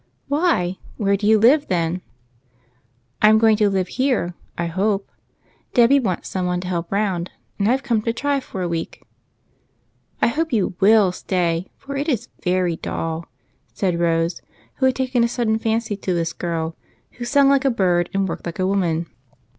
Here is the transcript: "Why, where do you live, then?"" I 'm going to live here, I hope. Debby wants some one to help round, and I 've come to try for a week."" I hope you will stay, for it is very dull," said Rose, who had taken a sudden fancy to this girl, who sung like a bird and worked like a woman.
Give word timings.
"Why, 0.27 0.79
where 0.97 1.15
do 1.15 1.27
you 1.27 1.37
live, 1.37 1.67
then?"" 1.67 2.01
I 3.21 3.29
'm 3.29 3.37
going 3.37 3.55
to 3.57 3.69
live 3.69 3.87
here, 3.87 4.33
I 4.57 4.65
hope. 4.65 5.11
Debby 5.75 5.99
wants 5.99 6.27
some 6.27 6.47
one 6.47 6.59
to 6.61 6.67
help 6.67 6.91
round, 6.91 7.29
and 7.59 7.69
I 7.69 7.77
've 7.77 7.83
come 7.83 8.01
to 8.01 8.11
try 8.11 8.39
for 8.39 8.63
a 8.63 8.67
week."" 8.67 9.03
I 10.19 10.25
hope 10.25 10.51
you 10.51 10.73
will 10.79 11.11
stay, 11.11 11.69
for 11.77 11.95
it 11.97 12.09
is 12.09 12.29
very 12.43 12.77
dull," 12.77 13.27
said 13.75 13.99
Rose, 13.99 14.41
who 14.77 14.87
had 14.87 14.95
taken 14.95 15.23
a 15.23 15.27
sudden 15.27 15.59
fancy 15.59 15.95
to 15.97 16.15
this 16.15 16.33
girl, 16.33 16.75
who 17.11 17.23
sung 17.23 17.47
like 17.47 17.63
a 17.63 17.69
bird 17.69 18.09
and 18.11 18.27
worked 18.27 18.47
like 18.47 18.57
a 18.57 18.65
woman. 18.65 19.05